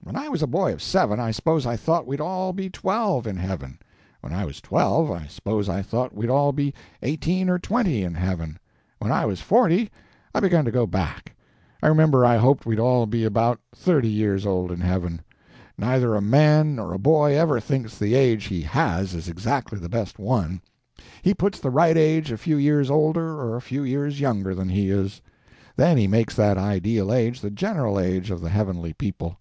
When 0.00 0.16
I 0.16 0.30
was 0.30 0.42
a 0.42 0.46
boy 0.46 0.72
of 0.72 0.82
seven, 0.82 1.20
I 1.20 1.30
suppose 1.30 1.66
I 1.66 1.76
thought 1.76 2.06
we'd 2.06 2.18
all 2.18 2.54
be 2.54 2.70
twelve, 2.70 3.26
in 3.26 3.36
heaven; 3.36 3.78
when 4.22 4.32
I 4.32 4.46
was 4.46 4.62
twelve, 4.62 5.10
I 5.10 5.26
suppose 5.26 5.68
I 5.68 5.82
thought 5.82 6.14
we'd 6.14 6.30
all 6.30 6.50
be 6.52 6.72
eighteen 7.02 7.50
or 7.50 7.58
twenty 7.58 8.02
in 8.02 8.14
heaven; 8.14 8.58
when 9.00 9.12
I 9.12 9.26
was 9.26 9.42
forty, 9.42 9.90
I 10.34 10.40
begun 10.40 10.64
to 10.64 10.70
go 10.70 10.86
back; 10.86 11.36
I 11.82 11.88
remember 11.88 12.24
I 12.24 12.38
hoped 12.38 12.64
we'd 12.64 12.78
all 12.80 13.04
be 13.04 13.24
about 13.24 13.60
thirty 13.74 14.08
years 14.08 14.46
old 14.46 14.72
in 14.72 14.80
heaven. 14.80 15.20
Neither 15.76 16.14
a 16.14 16.22
man 16.22 16.76
nor 16.76 16.94
a 16.94 16.98
boy 16.98 17.36
ever 17.38 17.60
thinks 17.60 17.98
the 17.98 18.14
age 18.14 18.44
he 18.44 18.62
has 18.62 19.12
is 19.14 19.28
exactly 19.28 19.78
the 19.78 19.90
best 19.90 20.18
one—he 20.18 21.34
puts 21.34 21.60
the 21.60 21.68
right 21.68 21.98
age 21.98 22.32
a 22.32 22.38
few 22.38 22.56
years 22.56 22.88
older 22.90 23.38
or 23.38 23.56
a 23.56 23.60
few 23.60 23.82
years 23.82 24.20
younger 24.20 24.54
than 24.54 24.70
he 24.70 24.88
is. 24.88 25.20
Then 25.76 25.98
he 25.98 26.06
makes 26.08 26.34
that 26.34 26.56
ideal 26.56 27.12
age 27.12 27.42
the 27.42 27.50
general 27.50 28.00
age 28.00 28.30
of 28.30 28.40
the 28.40 28.48
heavenly 28.48 28.94
people. 28.94 29.38